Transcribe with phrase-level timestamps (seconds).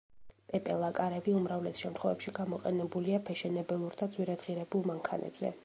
[0.51, 5.57] პეპელა კარები უმრავლეს შემთხვევებში გამოყენებულია ფეშენებელურ და ძვირადღირებულ მანქანებზე.